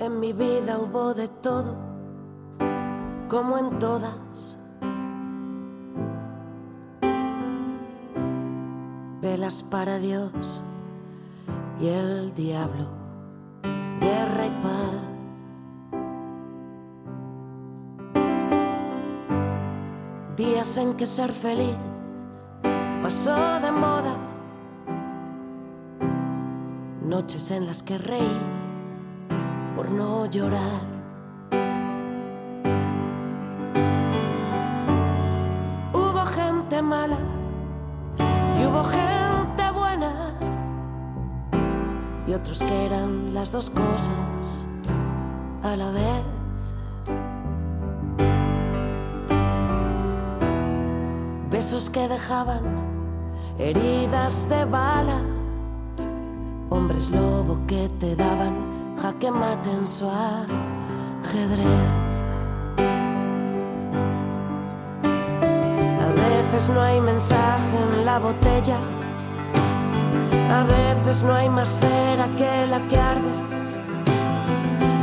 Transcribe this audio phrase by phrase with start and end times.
[0.00, 1.74] En mi vida hubo de todo,
[3.28, 4.56] como en todas.
[9.20, 10.62] Velas para Dios
[11.80, 12.86] y el diablo,
[14.00, 15.08] guerra y paz.
[20.36, 21.76] Días en que ser feliz
[23.02, 24.16] pasó de moda.
[27.02, 28.57] Noches en las que reí
[29.90, 30.82] no llorar.
[35.92, 37.18] Hubo gente mala
[38.58, 40.34] y hubo gente buena
[42.26, 44.66] y otros que eran las dos cosas
[45.62, 46.24] a la vez.
[51.50, 52.62] Besos que dejaban
[53.58, 55.20] heridas de bala,
[56.70, 61.66] hombres lobo que te daban jaque mate en su ajedrez.
[66.06, 68.78] A veces no hay mensaje en la botella,
[70.50, 73.32] a veces no hay más cera que la que arde.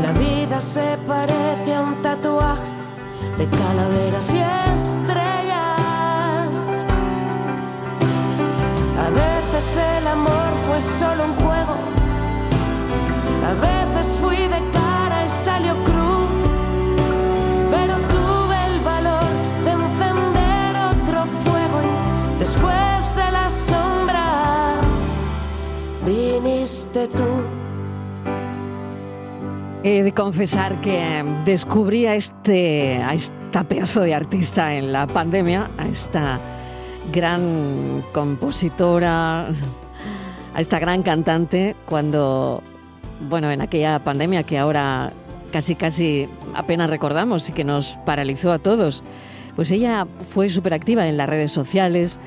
[0.02, 2.62] La vida se parece a un tatuaje
[3.38, 4.38] de calaveras y
[4.74, 5.66] estrellas.
[9.06, 11.76] A veces el amor fue solo un juego,
[29.84, 35.70] He de confesar que descubrí a, este, a esta pedazo de artista en la pandemia,
[35.78, 36.40] a esta
[37.12, 39.50] gran compositora,
[40.54, 42.64] a esta gran cantante, cuando,
[43.22, 45.14] bueno, en aquella pandemia que ahora
[45.52, 49.04] casi, casi apenas recordamos y que nos paralizó a todos,
[49.56, 52.20] pues ella fue súper activa en las redes sociales,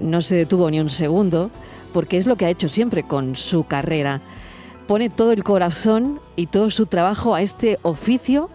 [0.00, 1.50] no se detuvo ni un segundo,
[1.92, 4.20] porque es lo que ha hecho siempre con su carrera
[4.86, 8.50] pone todo el corazón y todo su trabajo a este oficio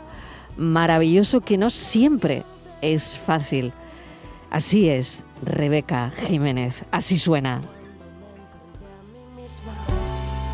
[0.55, 2.43] maravilloso que no siempre
[2.81, 3.73] es fácil.
[4.49, 7.61] Así es, Rebeca Jiménez, así suena.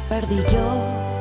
[0.09, 1.12] Perdí yo.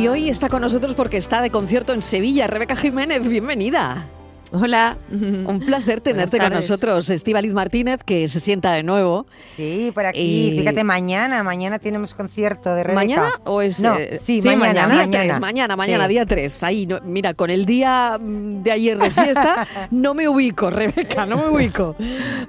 [0.00, 2.46] Y hoy está con nosotros porque está de concierto en Sevilla.
[2.46, 4.06] Rebeca Jiménez, bienvenida.
[4.52, 4.96] Hola.
[5.12, 9.26] Un placer tenerte con nosotros, Estíbaliz Martínez, que se sienta de nuevo.
[9.54, 10.20] Sí, por aquí.
[10.54, 12.94] Y- Fíjate, mañana, mañana tenemos concierto de Rebeca.
[13.00, 13.78] ¿Mañana o es...?
[13.78, 15.24] No, eh, sí, mañana, día mañana.
[15.34, 16.10] 3, mañana, mañana, Sí.
[16.10, 16.62] día 3.
[16.64, 21.26] Ahí, no- mira, con el día mm, de ayer de fiesta no me ubico, Rebeca,
[21.26, 21.94] no me ubico.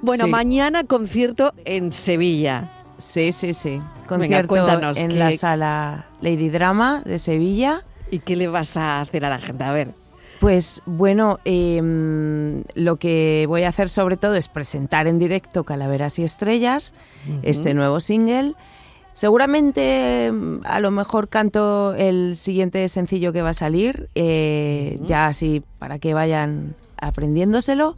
[0.00, 0.30] Bueno, Sí.
[0.30, 2.78] mañana concierto en Sevilla.
[3.02, 3.70] Sí, sí, sí.
[3.70, 7.82] Venga, Concierto cuéntanos, en ¿qué- la sala Lady Drama de Sevilla.
[8.12, 9.64] ¿Y qué le vas a hacer a la gente?
[9.64, 9.88] A ver.
[10.38, 16.18] Pues bueno, em, lo que voy a hacer sobre todo es presentar en directo Calaveras
[16.18, 16.94] y Estrellas,
[17.42, 18.54] este nuevo single.
[19.14, 25.26] Seguramente em, a lo mejor canto el siguiente sencillo que va a salir, eh, ya
[25.26, 27.96] así para que vayan aprendiéndoselo.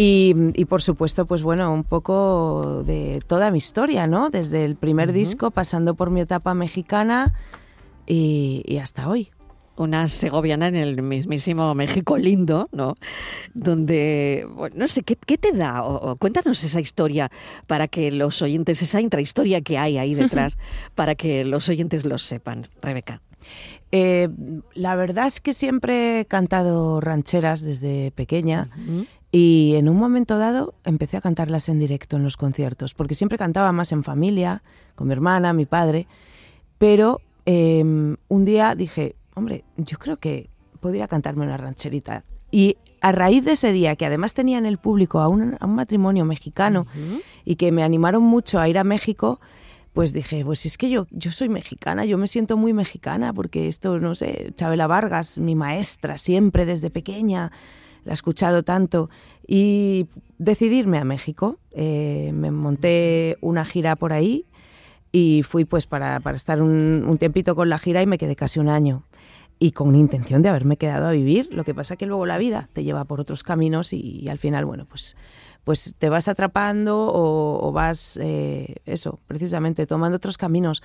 [0.00, 4.30] Y, y, por supuesto, pues bueno, un poco de toda mi historia, ¿no?
[4.30, 7.34] Desde el primer disco, pasando por mi etapa mexicana
[8.06, 9.32] y, y hasta hoy.
[9.76, 12.94] Una segoviana en el mismísimo México lindo, ¿no?
[13.54, 15.82] Donde, bueno, no sé, ¿qué, qué te da?
[15.82, 17.28] O, o cuéntanos esa historia
[17.66, 20.58] para que los oyentes, esa intrahistoria que hay ahí detrás,
[20.94, 23.20] para que los oyentes lo sepan, Rebeca.
[23.90, 24.28] Eh,
[24.74, 28.68] la verdad es que siempre he cantado rancheras desde pequeña
[29.30, 33.38] y en un momento dado empecé a cantarlas en directo en los conciertos, porque siempre
[33.38, 34.62] cantaba más en familia,
[34.94, 36.06] con mi hermana, mi padre,
[36.78, 40.48] pero eh, un día dije, hombre, yo creo que
[40.80, 42.24] podría cantarme una rancherita.
[42.50, 45.66] Y a raíz de ese día, que además tenía en el público a un, a
[45.66, 46.86] un matrimonio mexicano
[47.44, 49.40] y que me animaron mucho a ir a México,
[49.92, 53.68] pues dije, pues es que yo, yo soy mexicana, yo me siento muy mexicana, porque
[53.68, 57.50] esto, no sé, Chabela Vargas, mi maestra, siempre desde pequeña,
[58.04, 59.10] la he escuchado tanto,
[59.46, 60.06] y
[60.38, 61.58] decidirme a México.
[61.72, 64.44] Eh, me monté una gira por ahí
[65.10, 68.36] y fui pues para, para estar un, un tiempito con la gira y me quedé
[68.36, 69.04] casi un año
[69.58, 71.48] y con intención de haberme quedado a vivir.
[71.52, 74.64] Lo que pasa que luego la vida te lleva por otros caminos y, al final,
[74.64, 75.16] bueno, pues,
[75.64, 80.82] pues te vas atrapando o, o vas, eh, eso, precisamente tomando otros caminos.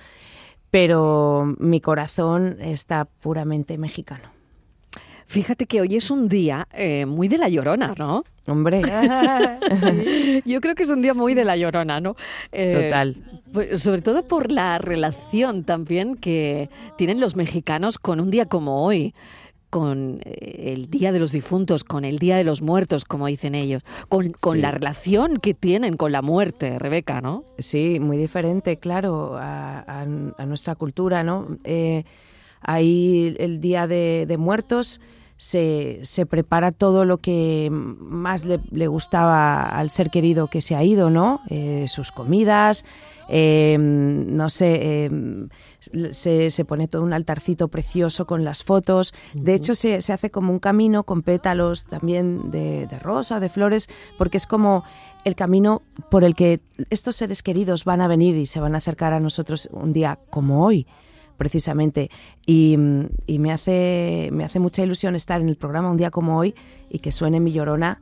[0.70, 4.33] Pero mi corazón está puramente mexicano.
[5.26, 8.24] Fíjate que hoy es un día eh, muy de la llorona, ¿no?
[8.46, 8.82] Hombre,
[10.44, 12.14] Yo creo que es un día muy de la llorona, ¿no?
[12.52, 13.16] Eh, total.
[13.52, 18.84] pues, sobre todo por la relación también que tienen los mexicanos con un día como
[18.84, 19.14] hoy,
[19.70, 23.54] con eh, el Día de los Difuntos, con el Día de los Muertos, como dicen
[23.54, 24.60] ellos, con, con Sí.
[24.60, 27.44] la relación que tienen con la muerte, Rebeca, ¿no?
[27.58, 31.48] Sí, muy diferente, claro, a, a- a nuestra cultura, ¿no?
[31.64, 32.04] Eh,
[32.64, 35.00] ahí el Día de, de Muertos
[35.36, 40.76] se, se prepara todo lo que más le, le gustaba al ser querido que se
[40.76, 41.40] ha ido, ¿no?
[41.50, 42.84] Eh, sus comidas,
[43.28, 45.10] eh, no sé, eh,
[46.12, 49.12] se, se pone todo un altarcito precioso con las fotos.
[49.34, 53.48] De hecho, se, se hace como un camino con pétalos también de, de rosa, de
[53.48, 54.84] flores, porque es como
[55.24, 56.60] el camino por el que
[56.90, 60.18] estos seres queridos van a venir y se van a acercar a nosotros un día
[60.30, 60.86] como hoy
[61.36, 62.10] precisamente
[62.46, 66.10] y, mm, y me hace me hace mucha ilusión estar en el programa un día
[66.10, 66.54] como hoy
[66.90, 68.00] y que suene mi llorona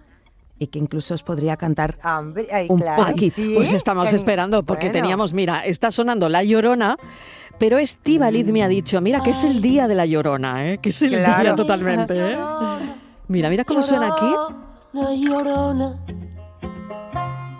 [0.58, 3.34] y que incluso os podría cantar Hombre, ay, Un claro, poquito.
[3.36, 3.52] sí.
[3.56, 5.00] Pues estamos Que- esperando, porque bueno.
[5.00, 6.96] teníamos, mira, está sonando La Llorona,
[7.58, 10.78] pero Estíbaliz me ha dicho, mira, que es el día de La Llorona, ¿eh?
[10.78, 11.54] que es el día Claro.
[11.56, 12.14] totalmente.
[12.16, 12.36] ¿eh?
[13.28, 14.26] Mira, mira cómo suena aquí.
[14.92, 15.98] Llorona, llorona,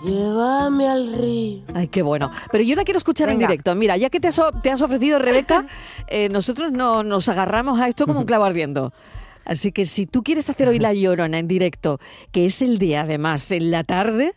[0.05, 1.63] llévame al río.
[1.75, 2.31] Ay, qué bueno.
[2.51, 3.75] Pero yo la quiero escuchar en directo.
[3.75, 5.67] Mira, ya que te has, o- te has ofrecido, Rebeca,
[6.09, 8.93] eh, nosotros no, nos agarramos a esto como un clavo ardiendo.
[9.45, 11.99] Así que si tú quieres hacer hoy La Llorona en directo,
[12.31, 14.35] que es el día además, en la tarde,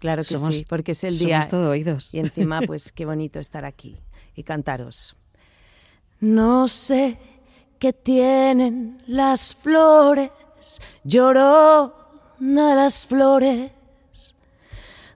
[0.00, 2.12] claro que somos, sí porque es el somos día todo oídos.
[2.14, 3.98] y encima pues qué bonito estar aquí
[4.34, 5.14] y cantaros
[6.20, 7.16] no sé
[7.78, 10.30] qué tienen las flores
[11.04, 11.92] llorona
[12.74, 13.70] las flores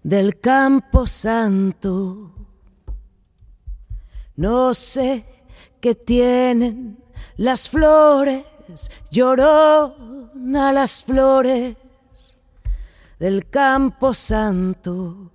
[0.05, 2.31] del campo santo.
[4.37, 5.25] No sé
[5.81, 7.03] qué tienen
[7.37, 8.45] las flores
[9.11, 11.77] llorona las flores
[13.19, 15.31] del campo santo.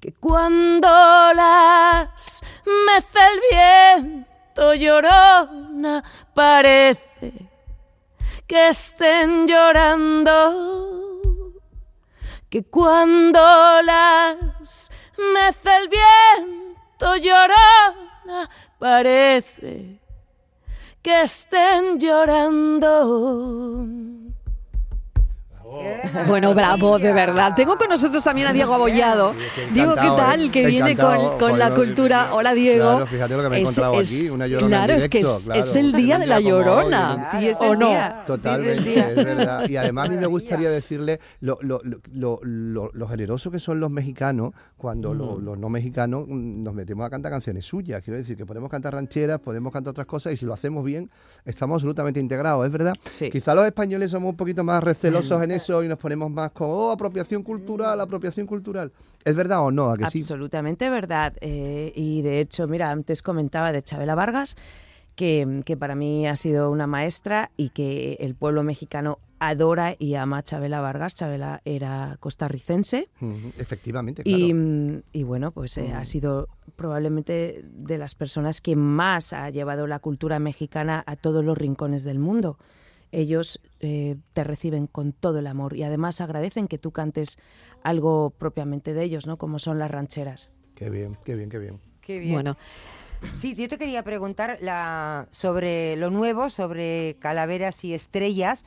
[0.00, 3.40] Que cuando las mece el
[4.10, 6.02] viento llorona
[6.34, 7.48] parece
[8.48, 11.11] que estén llorando
[12.52, 13.40] que cuando
[13.82, 19.98] las mece el viento llorona parece
[21.00, 23.86] que estén llorando
[26.26, 27.54] Bueno, bravo, de verdad.
[27.56, 29.34] Tengo con nosotros también a Diego Abollado.
[29.72, 30.44] Diego, ¿qué tal?
[30.46, 30.50] ¿eh?
[30.50, 32.34] Que viene con, la cultura.
[32.34, 32.90] Hola, Diego.
[32.90, 35.08] Claro, fíjate lo que me he Es- encontrado es- aquí, una llorona Claro, en es
[35.08, 35.60] que es, claro.
[35.60, 37.24] es el día de la hoy, llorona.
[37.30, 37.88] Sí, es ¿O no?
[37.88, 38.22] día.
[38.26, 39.08] Totalmente, Sí, es el día.
[39.10, 39.68] es verdad.
[39.68, 43.58] Y además a mí me gustaría decirle lo, lo, lo, lo, lo- lo generoso que
[43.58, 45.44] son los mexicanos cuando Mm.
[45.44, 48.02] los no mexicanos mm, nos metemos a cantar canciones suyas.
[48.02, 51.10] Quiero decir que podemos cantar rancheras, podemos cantar otras cosas y si lo hacemos bien,
[51.44, 52.94] estamos absolutamente integrados, es verdad.
[53.10, 53.30] Sí.
[53.30, 56.68] Quizá los españoles somos un poquito más recelosos en eso y nos ponemos más con,
[56.70, 58.92] oh, apropiación cultural, apropiación cultural.
[59.24, 59.90] ¿Es verdad o no?
[59.90, 60.18] ¿A que sí?
[60.20, 61.34] Absolutamente verdad.
[61.40, 64.56] eh, y de hecho, mira, antes comentaba de Chabela Vargas,
[65.14, 70.14] que, que para mí ha sido una maestra y que el pueblo mexicano adora y
[70.14, 71.14] ama a Chabela Vargas.
[71.14, 73.08] Chabela era costarricense.
[73.20, 74.38] Ujú, Efectivamente, claro.
[74.38, 79.50] Y, mm, y bueno, pues eh, ha sido probablemente de las personas que más ha
[79.50, 82.58] llevado la cultura mexicana a todos los rincones del mundo.
[83.10, 87.36] Ellos eh, te reciben con todo el amor y además agradecen que tú cantes
[87.82, 89.36] algo propiamente de ellos, ¿no?
[89.36, 90.52] Como son las rancheras.
[90.74, 91.80] Qué bien, qué bien, qué bien.
[92.00, 92.32] Qué bien.
[92.32, 92.56] Bueno,
[93.30, 98.64] Sí, yo te quería preguntar la, sobre lo nuevo, sobre calaveras y estrellas,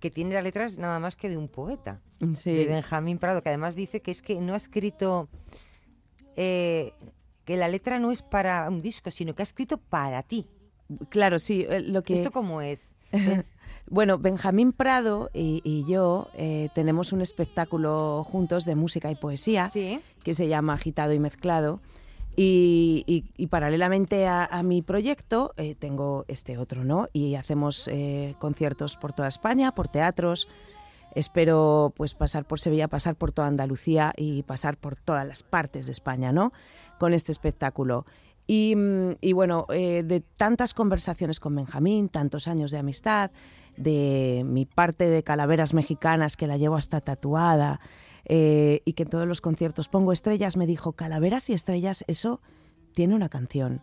[0.00, 3.74] que tiene las letras nada más que de un poeta, de Benjamín Prado, que además
[3.74, 5.28] dice que es que no ha escrito,
[6.36, 6.92] eh,
[7.44, 10.46] que la letra no es para un disco, sino que ha escrito para ti.
[11.08, 11.66] Claro, sí.
[11.68, 12.92] eh, Lo que, ¿Esto cómo es?
[13.88, 19.68] Bueno, Benjamín Prado y, y yo eh, tenemos un espectáculo juntos de música y poesía
[19.68, 20.00] Sí.
[20.24, 21.80] que se llama Agitado y Mezclado.
[22.38, 27.08] Y, y- y paralelamente a, a mi proyecto eh, tengo este otro, ¿no?
[27.14, 30.46] Y hacemos eh, conciertos por toda España, por teatros.
[31.14, 35.86] Espero pues pasar por Sevilla, pasar por toda Andalucía y pasar por todas las partes
[35.86, 36.52] de España, ¿no?
[36.98, 38.04] Con este espectáculo.
[38.46, 43.30] Y, mm, y bueno, eh, de tantas conversaciones con Benjamín, tantos años de amistad,
[43.76, 47.80] de mi parte de calaveras mexicanas que la llevo hasta tatuada,
[48.28, 52.40] eh, y que en todos los conciertos pongo estrellas, me dijo, calaveras y estrellas, eso
[52.92, 53.82] tiene una canción.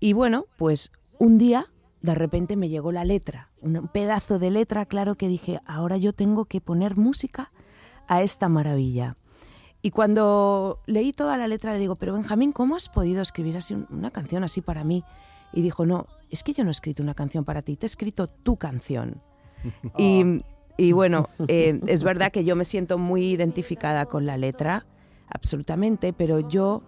[0.00, 1.66] Y bueno, pues un día
[2.00, 6.14] de repente me llegó la letra, un pedazo de letra, claro que dije, ahora yo
[6.14, 7.52] tengo que poner música
[8.06, 9.16] a esta maravilla.
[9.82, 13.74] Y cuando leí toda la letra le digo, pero Benjamín, ¿cómo has podido escribir así
[13.74, 15.04] un- una canción así para mí?
[15.52, 17.88] Y dijo, no, es que yo no he escrito una canción para ti, te he
[17.88, 19.22] escrito tu canción.
[20.78, 24.84] y, bueno, eh, es verdad que yo me siento muy identificada con la letra,
[25.28, 26.82] absolutamente, pero yo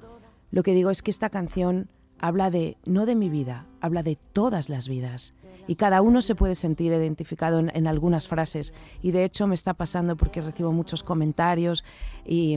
[0.50, 1.88] lo que digo es que esta canción
[2.20, 5.34] habla de, no de mi vida, habla de todas las vidas
[5.70, 8.74] y cada uno se puede sentir identificado en, algunas frases.
[9.02, 11.84] Y de hecho me está pasando porque recibo muchos comentarios
[12.24, 12.56] y,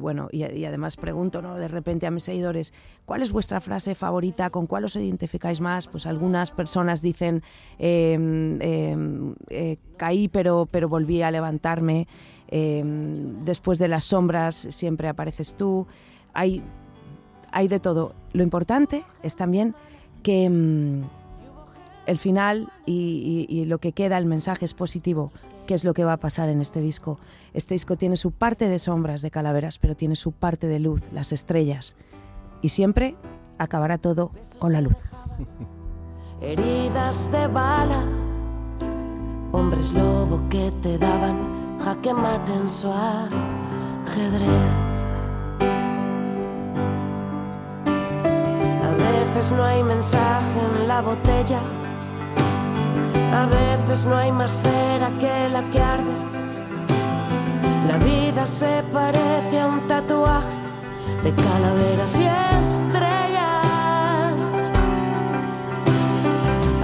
[0.00, 1.56] bueno, y, además pregunto ¿no?
[1.56, 2.72] de repente a mis seguidores,
[3.04, 4.48] ¿cuál es vuestra frase favorita?
[4.48, 5.86] ¿Con cuál os identificáis más?
[5.88, 7.42] Pues algunas personas dicen,
[7.78, 12.08] em, em, eh, caí pero, pero volví a levantarme.
[12.48, 15.86] Em, después de las sombras siempre apareces tú.
[16.32, 16.62] Hay,
[17.52, 18.14] hay de todo.
[18.32, 19.74] Lo importante es también
[20.22, 20.46] que
[22.06, 25.30] el final y, lo que queda, el mensaje es positivo,
[25.66, 27.18] qué es lo que va a pasar en este disco.
[27.54, 31.02] Este disco tiene su parte de sombras, de calaveras, pero tiene su parte de luz,
[31.12, 31.96] las estrellas.
[32.60, 33.16] Y siempre
[33.58, 34.96] acabará todo con la luz.
[36.40, 38.04] Heridas de bala,
[39.52, 39.94] hombres
[40.50, 41.52] que te daban
[44.06, 44.91] ajedrez.
[49.34, 51.60] Veces no hay mensaje en la botella
[53.32, 56.12] a veces no hay más cera que la que arde.
[57.88, 60.46] La vida se parece a un tatuaje
[61.24, 62.24] de calaveras y
[62.58, 63.50] estrellas.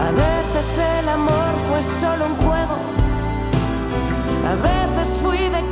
[0.06, 2.76] A veces el amor fue solo un juego.
[4.50, 5.62] A veces fui de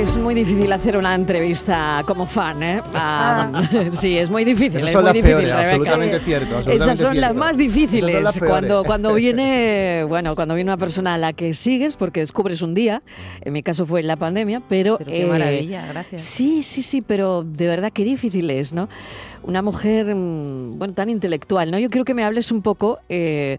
[0.00, 2.82] Es muy difícil hacer una entrevista como fan, ¿eh?
[2.94, 4.78] Ah, sí, es muy difícil.
[4.78, 6.58] Esas son es muy difícil, absolutamente cierto.
[6.70, 8.40] Esas son las más difíciles.
[8.40, 12.72] cuando, cuando viene, bueno, cuando viene una persona a la que sigues, porque descubres un
[12.72, 13.02] día,
[13.42, 14.96] en mi caso fue en la pandemia, pero.
[14.96, 16.22] qué eh, maravilla, gracias.
[16.22, 18.88] Sí, sí, sí, pero de verdad qué difícil es, ¿no?
[19.42, 21.78] Una mujer, mm, bueno, tan intelectual, ¿no?
[21.78, 23.00] Yo quiero que me hables un poco.
[23.10, 23.58] Eh,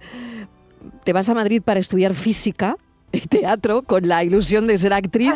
[1.04, 2.78] te vas a Madrid para estudiar física
[3.30, 5.34] teatro con la ilusión de ser actriz.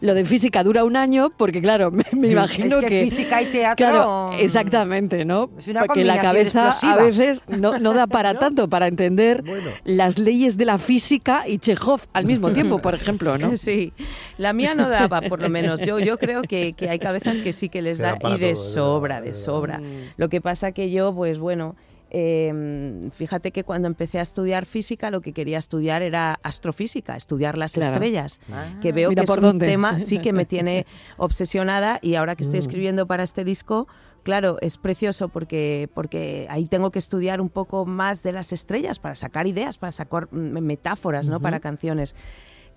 [0.00, 4.30] Lo de física dura un año porque, claro, me, imagino es que, física y teatro...
[4.38, 5.50] exactamente, ¿no?
[5.86, 9.42] porque la cabeza a veces no, da para tanto, para entender
[9.84, 13.56] las leyes de la física y Chekhov al mismo tiempo, por ejemplo, ¿no?
[13.56, 13.92] Sí,
[14.36, 15.80] la mía no daba, por lo menos.
[15.80, 19.34] Yo, yo creo que, hay cabezas que sí que les da y de sobra, de
[19.34, 19.80] sobra.
[20.16, 21.76] Lo que pasa que yo, pues bueno...
[22.10, 27.58] Em, fíjate que cuando empecé a estudiar física, lo que quería estudiar era astrofísica, estudiar
[27.58, 28.66] las estrellas, ah.
[28.80, 30.86] que veo que es un tema sí que me tiene
[31.18, 32.64] obsesionada y ahora que estoy mm.
[32.64, 33.88] escribiendo para este disco,
[34.22, 38.98] claro, es precioso porque, porque ahí tengo que estudiar un poco más de las estrellas
[38.98, 41.40] para sacar ideas, para sacar metáforas, ¿no?
[41.40, 42.14] Para canciones.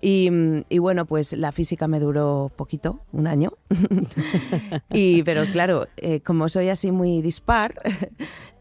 [0.04, 3.52] Y, bueno, pues la física me duró poquito, un año.
[4.92, 7.80] y, pero claro, eh, como soy así muy dispar,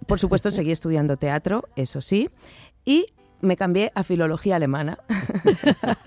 [0.08, 2.30] por supuesto seguí estudiando teatro, eso sí,
[2.86, 3.06] y
[3.42, 5.00] me cambié a filología alemana.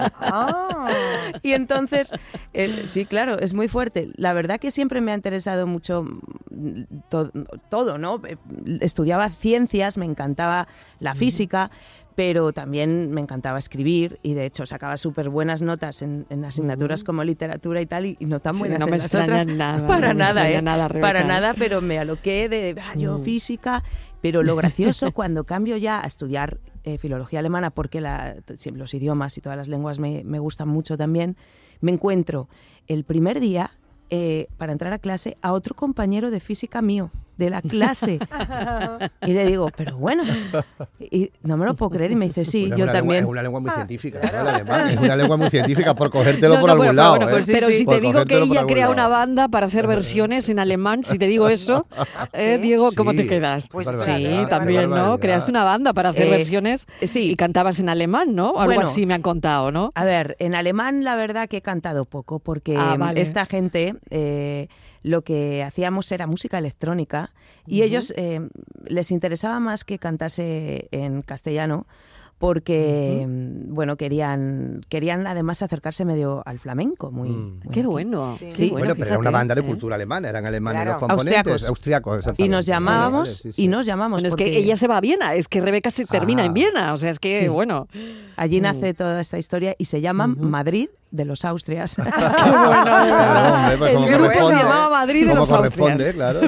[0.00, 0.88] Ah.
[1.42, 2.12] y entonces,
[2.52, 4.10] eh, sí, claro, es muy fuerte.
[4.16, 6.82] La verdad que siempre me ha interesado mucho mm,
[7.68, 8.20] todo, ¿no?
[8.26, 8.36] Eh,
[8.80, 10.68] estudiaba ciencias, me encantaba
[11.00, 11.70] la física,
[12.14, 17.25] pero también me encantaba escribir y de hecho sacaba súper buenas notas en, asignaturas como
[17.25, 19.47] literatura y tal y, no tan buenas no en me las otras.
[19.47, 20.62] Nada, para nada, ¿eh?
[21.00, 23.23] para nada, pero me aloqué de ah, yo mm.
[23.23, 23.83] física,
[24.21, 28.37] pero lo gracioso cuando cambio ya a estudiar eh, filología alemana porque la,
[28.73, 31.37] los idiomas y todas las lenguas me, me gustan mucho también,
[31.80, 32.49] me encuentro
[32.87, 33.73] el primer día
[34.11, 38.19] eh, para entrar a clase a otro compañero de física mío de la clase.
[39.26, 40.23] y le digo, pero bueno,
[40.99, 42.12] y no me lo puedo creer.
[42.12, 43.25] Y me dice, sí, yo también.
[43.25, 47.19] es una lengua muy científica, es una lengua muy científica por cogértelo por algún lado.
[47.47, 47.73] pero, ¿eh?
[47.73, 51.26] si te digo que ella crea una banda para hacer versiones en alemán, si te
[51.26, 51.87] digo eso,
[52.33, 53.69] eh, Diego, ¿cómo te quedas?
[53.69, 55.19] Pues sí, también, ¿no?
[55.19, 58.55] Creaste una banda para hacer versiones y cantabas en alemán, ¿no?
[58.59, 59.93] Algo así me han contado, ¿no?
[59.95, 63.95] A ver, en alemán la verdad que he cantado poco porque ah, esta gente
[65.04, 67.30] lo que hacíamos era música electrónica
[67.66, 68.40] y ellos eh,
[68.87, 71.87] les interesaba más que cantase en castellano
[72.44, 77.70] porque bueno querían querían además acercarse medio al flamenco muy, mm.
[77.72, 81.66] qué bueno sí, bueno, pero era una banda de cultura alemana eran alemanes los componentes
[81.66, 85.48] austriacos, y nos llamábamos y nos llamamos es que ella se va a Viena es
[85.48, 86.54] que Rebeca se termina en ah.
[86.54, 87.88] Viena o sea es que bueno
[88.36, 88.96] allí nace mm.
[88.96, 91.96] toda esta historia y se llama Madrid de los Austrias.
[91.96, 96.12] Qué bueno, pues el grupo se llamaba Madrid de los Austrias.
[96.12, 96.40] Claro.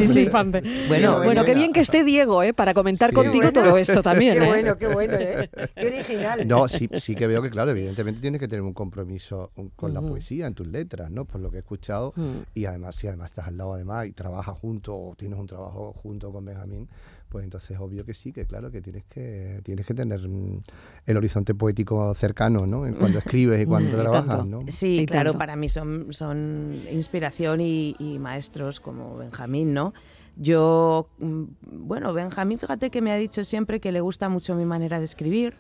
[0.89, 2.53] Bueno, bueno, qué bien que esté Diego, ¿eh?
[2.53, 4.39] Para comentar contigo todo esto también.
[4.39, 4.49] Qué ¿eh?
[4.49, 5.49] bueno, qué bueno, ¿eh?
[5.91, 6.47] Qué original.
[6.47, 10.01] No, sí, sí que veo que, claro, evidentemente tienes que tener un compromiso con la
[10.01, 11.25] poesía en tus letras, ¿no?
[11.25, 12.15] Por lo que he escuchado.
[12.55, 15.93] Y además, si además estás al lado, además, y trabajas junto, o tienes un trabajo
[15.93, 16.89] junto con Benjamín,
[17.29, 20.63] pues entonces obvio que sí, que claro que tienes que tienes que tener mm,
[21.07, 22.85] el horizonte poético cercano, ¿no?
[22.99, 24.61] Cuando escribes y cuando trabajas, ¿no?
[24.69, 29.93] Sí, claro, para mí son, son inspiración y, y maestros como Benjamín, ¿no?
[30.37, 34.65] Yo, mm, bueno, Benjamín, fíjate que me ha dicho siempre que le gusta mucho mi
[34.65, 35.57] manera de escribir,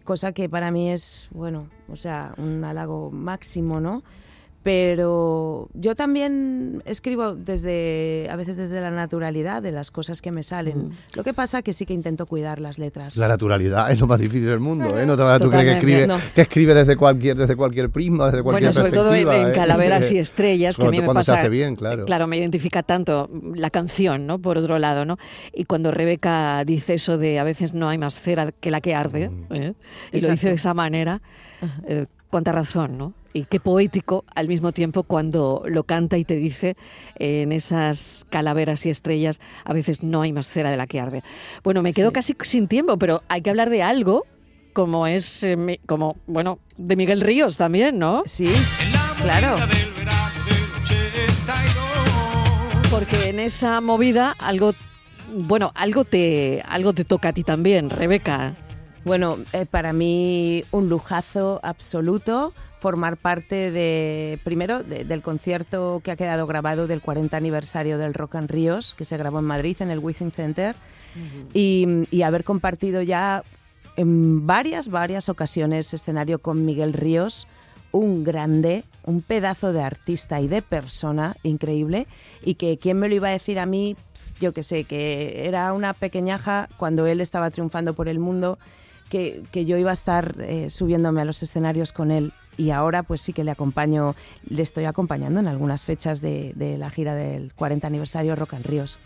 [0.00, 4.02] cosa que para mí es, bueno, o sea, un halago máximo, ¿no?
[4.62, 10.42] Pero yo también escribo desde a veces desde la naturalidad de las cosas que me
[10.42, 10.78] salen.
[10.78, 10.92] Mm.
[11.14, 13.16] Lo que pasa que sí que intento cuidar las letras.
[13.16, 15.04] La naturalidad es lo más difícil del mundo, ¿eh?
[15.06, 18.42] No te vas a creer que escribe, que escribe desde cualquier desde cualquier prisma, desde
[18.42, 19.52] cualquier Bueno, sobre todo en, ¿eh?
[19.52, 22.04] Calaveras y Estrellas, que a mí me pasa, se hace bien, claro.
[22.04, 24.38] Claro, me identifica tanto la canción, ¿no?
[24.38, 25.18] Por otro lado, ¿no?
[25.52, 28.94] Y cuando Rebeca dice eso de a veces no hay más cera que la que
[28.94, 29.54] arde, mm.
[29.54, 29.74] ¿eh?
[30.12, 31.20] y lo dice de esa manera,
[31.86, 33.12] eh, cuánta razón, ¿no?
[33.34, 36.76] y qué poético al mismo tiempo cuando lo canta y te dice
[37.18, 41.22] en esas calaveras y estrellas a veces no hay más cera de la que arde.
[41.62, 44.26] Bueno, me quedo casi sin tiempo, pero hay que hablar de algo
[44.72, 48.22] como es eh, como bueno de Miguel Ríos también, ¿no?
[48.26, 48.52] Sí,
[49.20, 49.56] claro.
[52.90, 54.72] Porque en esa movida algo
[55.34, 58.54] bueno, algo te algo te toca a ti también, Rebeca.
[59.04, 66.16] Bueno, eh, para mí un lujazo absoluto formar parte de, primero, del concierto que ha
[66.16, 69.90] quedado grabado del 40 aniversario del Rock and Ríos, que se grabó en Madrid, en
[69.90, 70.74] el Wizzing Center,
[71.54, 73.44] y, haber compartido ya
[73.96, 77.46] en varias, varias ocasiones escenario con Miguel Ríos,
[77.92, 82.08] un grande, un pedazo de artista y de persona increíble,
[82.42, 83.96] y que quién me lo iba a decir a mí,
[84.40, 88.58] yo que sé, que era una pequeñaja cuando él estaba triunfando por el mundo,
[89.12, 93.20] que, yo iba a estar eh, subiéndome a los escenarios con él y ahora pues
[93.20, 94.14] sí que le acompaño,
[94.48, 98.98] le estoy acompañando en algunas fechas de, la gira del 40 aniversario Rock and Ríos.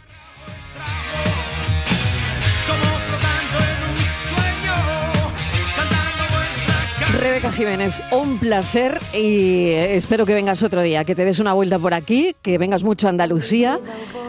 [7.19, 11.81] Rebeca Jiménez, un placer y espero que vengas otro día, que te des una vuelta
[11.81, 13.81] por aquí, que vengas mucho a Andalucía.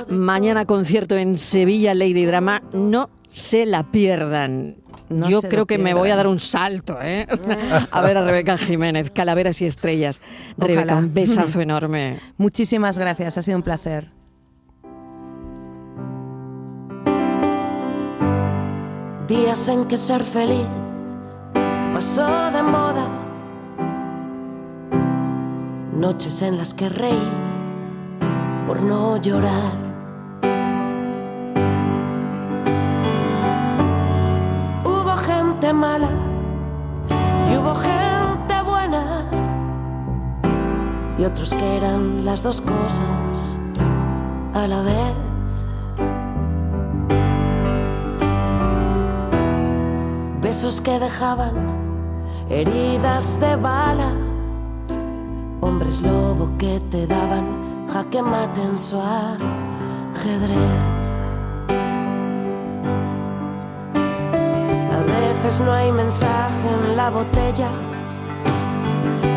[0.10, 4.87] Mañana concierto en Sevilla, Lady Drama, no se la pierdan.
[5.10, 7.28] Yo creo que me voy a dar un salto, ¿eh?
[7.92, 10.20] a ver a Rebeca Jiménez, Calaveras y Estrellas.
[10.58, 12.20] Rebeca, un besazo enorme.
[12.38, 14.10] Muchísimas gracias, ha sido un placer.
[19.28, 20.66] Días en que ser feliz
[21.94, 23.10] pasó de moda.
[25.94, 27.28] Noches en las que reí
[28.68, 29.87] por no llorar.
[35.78, 36.10] Mala
[37.52, 39.28] y hubo gente buena
[41.20, 43.58] y otros que eran las dos cosas
[44.54, 45.14] a la vez.
[50.42, 51.54] Besos que dejaban
[52.50, 54.12] heridas de bala,
[55.62, 60.97] hombres lobo que te daban jaque mate en su ajedrez.
[65.58, 67.70] veces no hay mensaje en la botella,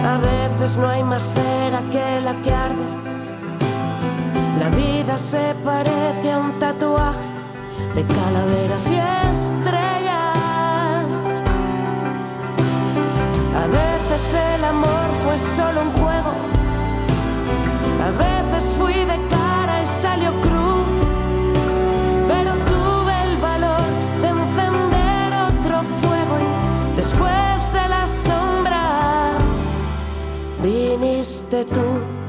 [0.04, 2.84] a veces no hay más cera que la que arde.
[4.58, 7.18] La vida se parece a un tatuaje
[7.94, 8.96] de calaveras y
[9.30, 9.62] estrellas.
[13.56, 16.32] A veces el amor fue solo un juego,
[18.06, 20.49] a veces fui de cara y salió cruz.
[31.50, 32.19] fuiste tú.